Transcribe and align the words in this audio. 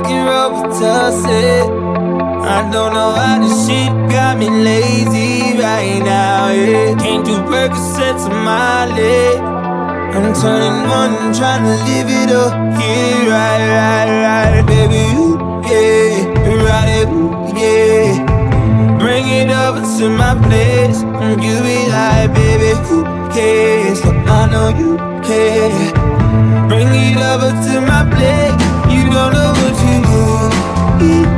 fucking 0.00 0.24
robots 0.24 0.80
it. 0.80 1.68
I 2.56 2.68
don't 2.72 2.92
know 2.94 3.12
how 3.12 3.38
this 3.40 3.66
shit 3.66 3.92
got 4.10 4.38
me 4.38 4.48
lazy 4.48 5.58
right 5.58 6.00
now. 6.02 6.48
Yeah. 6.48 6.96
Can't 6.98 7.24
do 7.24 7.36
Percocets 7.50 8.24
on 8.24 8.44
my 8.44 8.86
leg. 8.86 9.38
I'm 10.16 10.32
turning 10.34 10.88
one, 10.88 11.12
I'm 11.22 11.32
trying 11.34 11.64
to 11.64 11.76
live 11.88 12.08
it 12.08 12.30
up. 12.30 12.52
Yeah, 12.80 13.28
right, 13.34 13.62
right, 13.76 14.10
right, 14.26 14.66
baby. 14.66 15.02
You, 15.14 15.38
yeah, 15.68 16.24
right, 16.66 16.90
it, 17.00 17.08
yeah. 17.60 18.98
Bring 18.98 19.28
it 19.28 19.50
over 19.50 19.80
to 19.80 20.10
my 20.10 20.34
place, 20.46 21.02
and 21.02 21.42
you 21.42 21.56
be 21.62 21.88
like, 21.88 22.34
baby, 22.34 22.72
who 22.88 23.04
cares? 23.32 24.00
I 24.04 24.50
know 24.50 24.68
you 24.80 24.96
care. 25.22 25.92
Bring 26.68 26.88
it 26.88 27.16
over 27.18 27.50
to 27.50 27.80
my 27.80 28.02
place 28.10 28.69
don't 29.20 29.32
know 29.34 29.52
what 29.52 29.76
you 29.84 30.00
mean. 31.08 31.29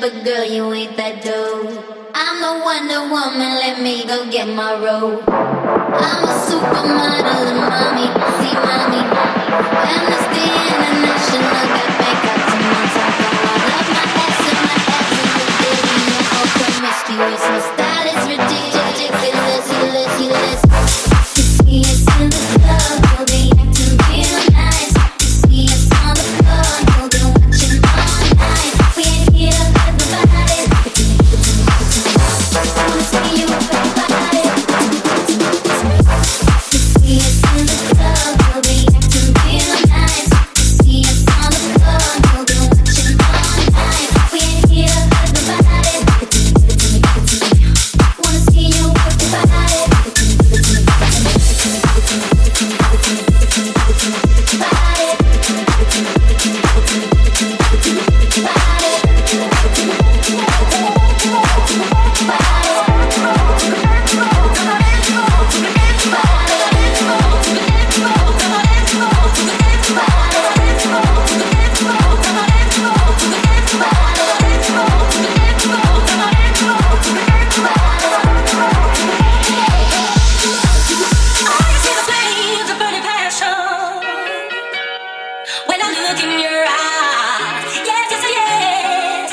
but 0.00 0.24
girl, 0.24 0.44
you 0.44 0.72
ain't 0.72 0.96
that 0.96 1.22
dope. 1.22 2.10
I'm 2.14 2.38
a 2.42 2.64
Wonder 2.64 3.00
Woman, 3.10 3.52
let 3.58 3.82
me 3.82 4.04
go 4.06 4.30
get 4.30 4.48
my 4.48 4.72
robe. 4.74 5.22
I'm 5.28 6.24
a 6.24 6.34
supermodel, 6.46 7.44
and 7.50 7.60
mommy, 7.68 8.06
see 8.38 8.54
mommy. 8.54 9.02
Amnesty 9.94 10.44
International 10.46 11.64
got 11.74 11.90
back 12.00 12.20
out 12.30 12.42
to 12.48 12.56
my 12.64 12.84
top. 12.94 13.14
I 13.14 13.60
love 13.66 13.88
my 13.94 14.04
ass 14.24 14.40
and 14.46 14.60
my 14.64 14.76
ass 14.94 15.10
is 15.14 15.32
a 15.34 15.46
ditty. 15.60 15.98
I'm 16.32 16.48
promiscuous, 16.54 17.42
my 17.50 17.60
style 17.60 18.06
is 18.08 18.22
ridiculous. 18.24 18.43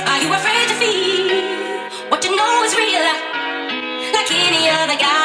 Are 0.08 0.20
you 0.24 0.34
afraid 0.34 0.68
to 0.70 0.76
feel 0.82 2.10
what 2.10 2.24
you 2.26 2.36
know 2.36 2.64
is 2.64 2.76
real? 2.76 3.06
Like 4.12 4.32
any 4.32 4.70
other 4.70 4.98
guy. 4.98 5.21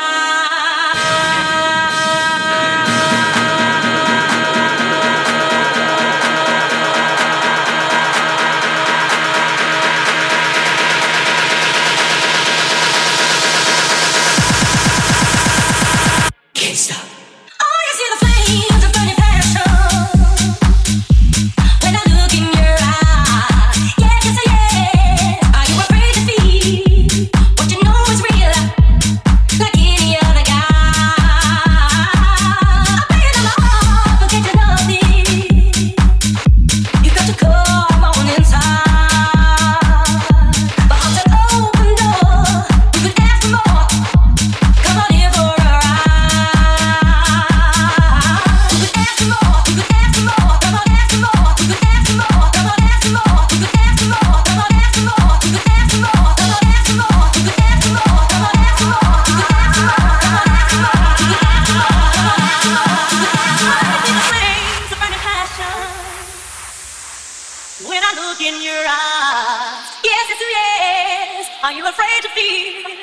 Are 71.66 71.72
you 71.72 71.83
afraid 71.84 72.22
to 72.22 72.28
feel 72.28 72.95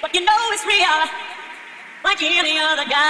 what 0.00 0.14
you 0.14 0.20
know 0.20 0.50
is 0.52 0.62
real, 0.66 1.08
like 2.04 2.22
any 2.22 2.58
other 2.58 2.84
guy? 2.84 3.00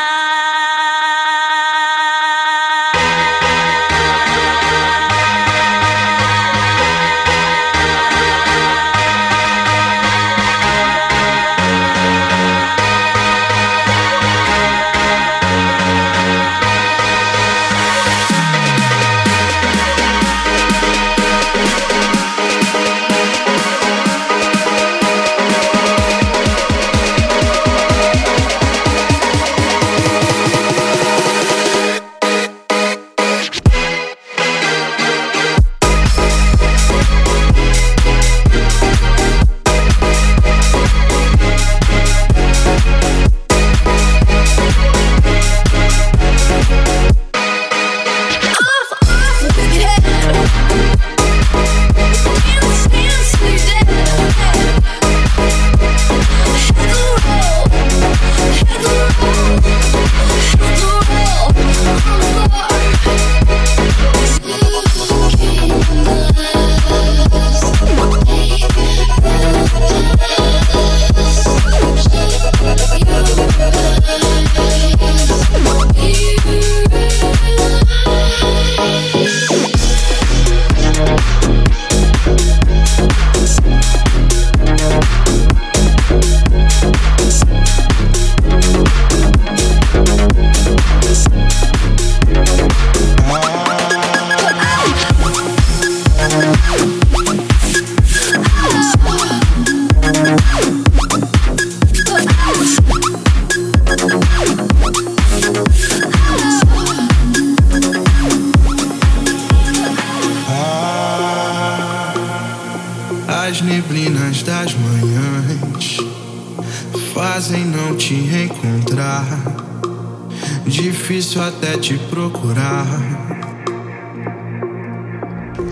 difícil 120.75 121.41
até 121.41 121.79
te 121.79 121.97
procurar. 122.11 122.85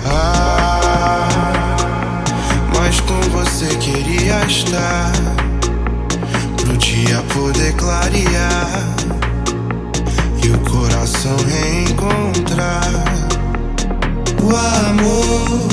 Ah, 0.07 1.29
mas 2.77 3.01
com 3.01 3.21
você 3.31 3.67
queria 3.79 4.45
estar 4.47 5.11
pro 6.57 6.77
dia 6.77 7.21
poder 7.35 7.73
clarear 7.75 8.95
e 10.45 10.51
o 10.51 10.59
coração 10.59 11.37
reencontrar. 11.49 13.05
O 14.41 14.55
amor 14.89 15.69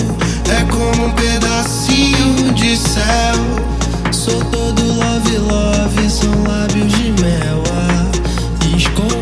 é 0.50 0.64
como 0.72 1.06
um 1.06 1.12
pedacinho 1.12 2.52
de 2.54 2.76
céu. 2.76 3.36
Sou 4.12 4.44
todo 4.46 4.82
love, 4.82 5.38
love, 5.38 6.10
são 6.10 6.32
lábios 6.48 6.92
de 6.94 7.12
mel. 7.22 7.64
Ah, 7.72 8.00
escondido. 8.76 9.19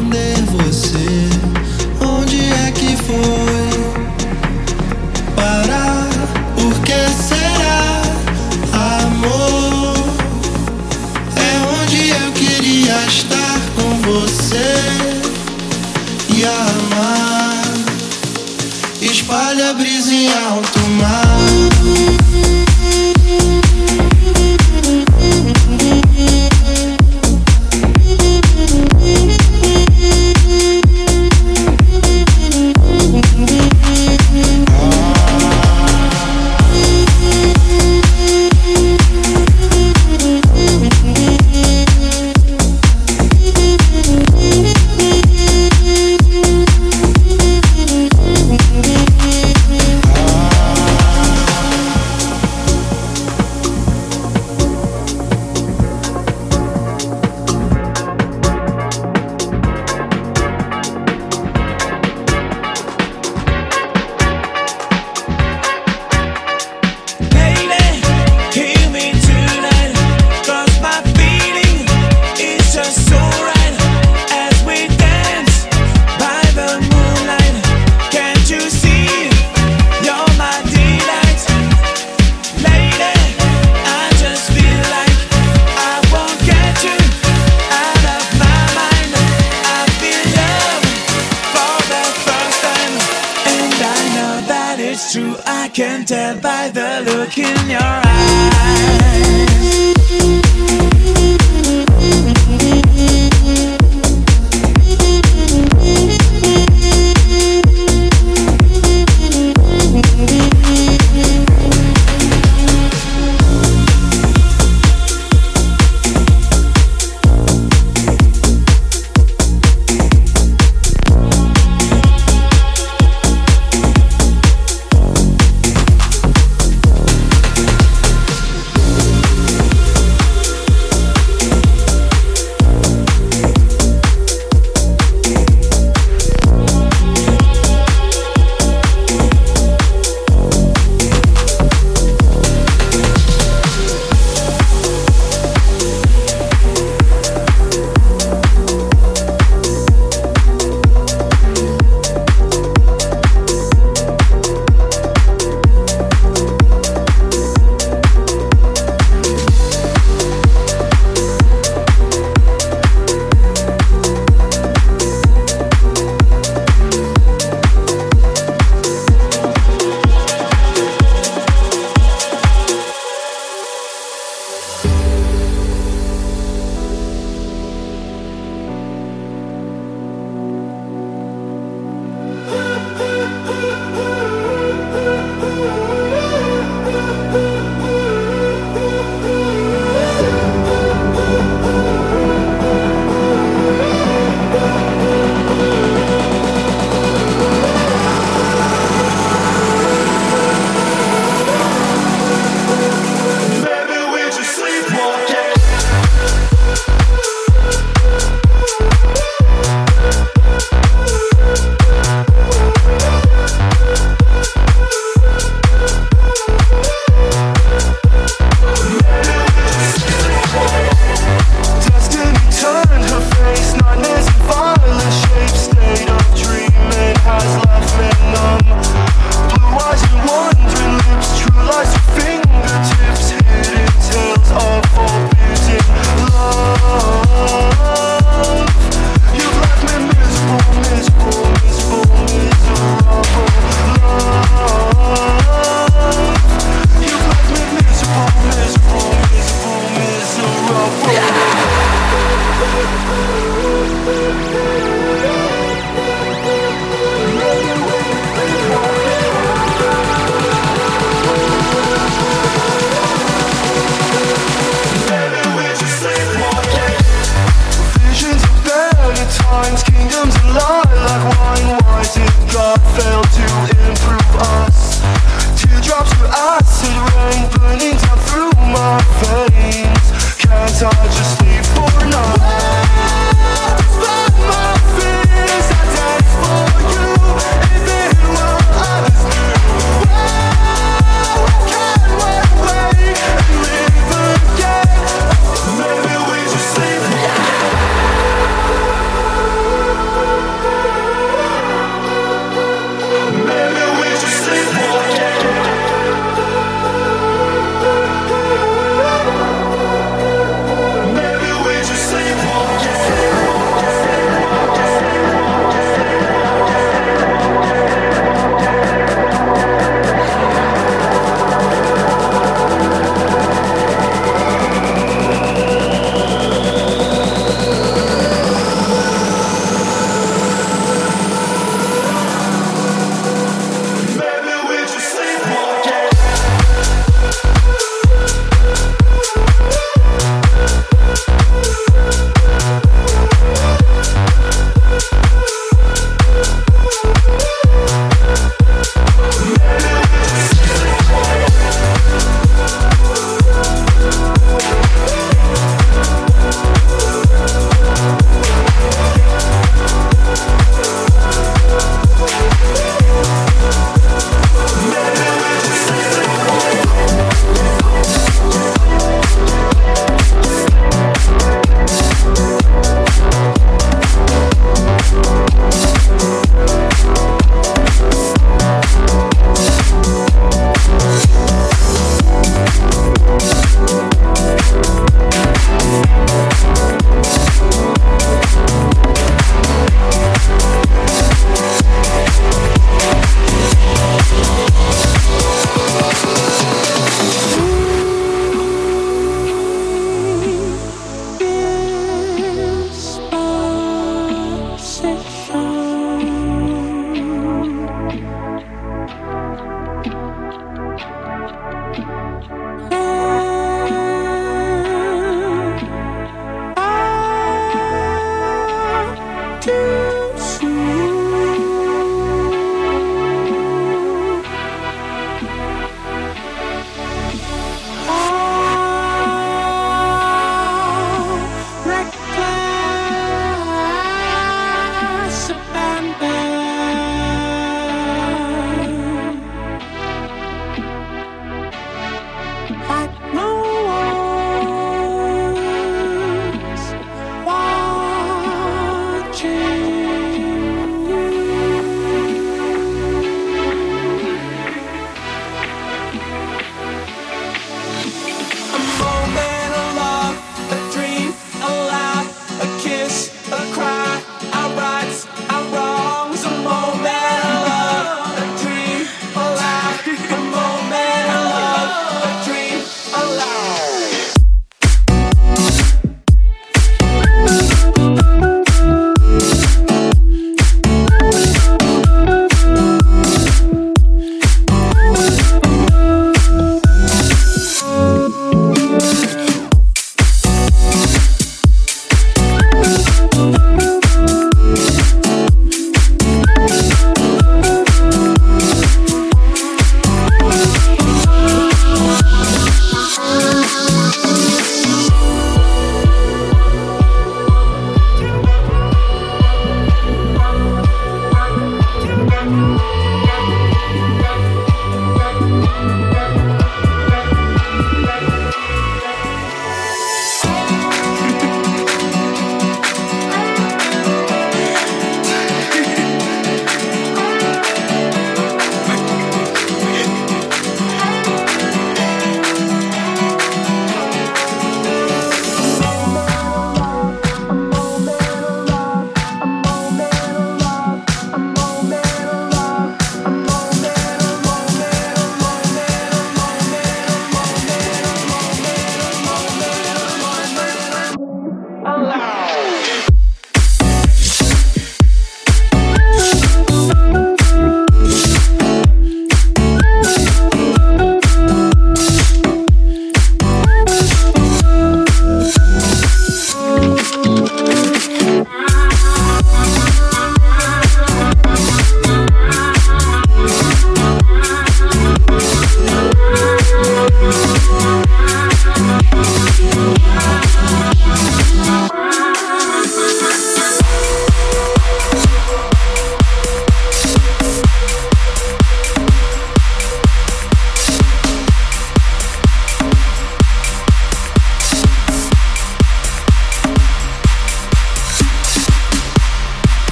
abres 19.78 20.10
em 20.10 20.28
alto. 20.28 20.87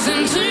listen 0.00 0.24
to 0.24 0.49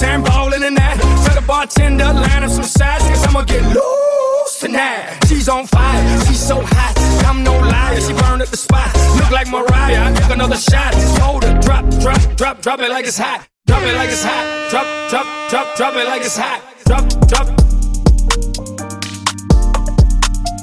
Time 0.00 0.22
ballin' 0.22 0.62
in 0.62 0.74
that. 0.74 0.98
Tell 1.24 1.34
the 1.34 1.46
bartender 1.46 2.04
line 2.04 2.44
up 2.44 2.50
some 2.50 2.62
sides, 2.62 3.04
cause 3.04 3.26
I'ma 3.26 3.42
get 3.42 3.62
loose 3.62 4.60
tonight. 4.60 5.18
She's 5.26 5.48
on 5.48 5.66
fire, 5.66 6.20
she's 6.26 6.40
so 6.40 6.60
hot. 6.60 6.94
I'm 7.26 7.42
no 7.42 7.58
liar, 7.58 8.00
she 8.00 8.12
burned 8.12 8.42
up 8.42 8.48
the 8.48 8.56
spot. 8.56 8.94
Look 9.16 9.30
like 9.30 9.48
Mariah, 9.48 10.10
I 10.10 10.14
took 10.14 10.30
another 10.30 10.56
shot. 10.56 10.94
Hold 11.18 11.42
her, 11.44 11.58
drop, 11.60 11.88
drop, 12.00 12.20
drop, 12.36 12.60
drop 12.60 12.80
it 12.80 12.90
like 12.90 13.06
it's 13.06 13.18
hot. 13.18 13.48
Drop 13.66 13.82
it 13.82 13.94
like 13.94 14.10
it's 14.10 14.22
hot. 14.22 14.70
Drop, 14.70 14.86
drop, 15.10 15.26
drop, 15.50 15.76
drop 15.76 15.94
it 15.96 16.06
like 16.06 16.22
it's 16.22 16.36
hot. 16.36 16.60
Drop, 16.84 17.08
drop. 17.26 17.46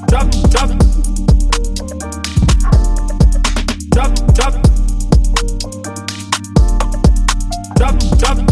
Drop, 0.08 0.30
drop. 0.50 0.70
Drop, 3.92 4.12
drop. 4.34 4.54
Drop, 7.76 8.18
drop. 8.18 8.51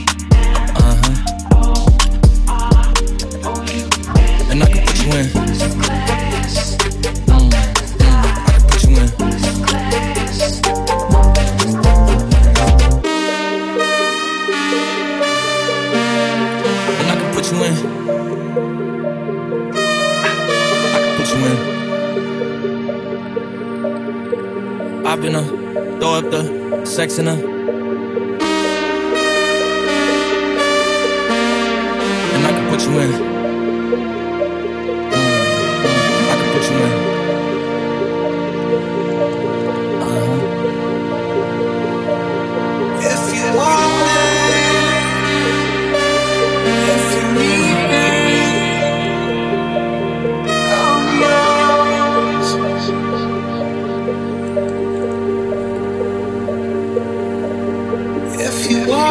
put 5.01 5.13
you 5.13 5.19
in. 5.19 5.25
Mm, 5.25 5.35
mm, 7.27 7.49
I 8.03 8.59
put 8.69 8.83
you 8.83 8.93
in. 8.97 9.07
And 16.99 17.07
I 17.09 17.11
can 17.15 17.29
put 17.33 17.45
you 17.51 17.57
in. 17.63 17.75
I 20.83 20.99
can 21.01 21.11
put 21.17 21.29
you 21.33 21.41
in. 21.45 21.57
I've 25.07 25.21
been 25.21 25.35
a 25.35 25.43
throw 25.99 26.13
up 26.13 26.25
the 26.29 26.41
sex 26.85 27.17
in 27.17 27.27
a. 27.27 27.33
And 32.33 32.45
I 32.45 32.51
can 32.51 32.69
put 32.69 32.81
you 32.87 32.99
in. 32.99 33.30
You 58.71 58.87
want 58.87 59.10